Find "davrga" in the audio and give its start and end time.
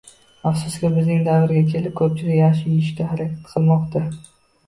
1.27-1.59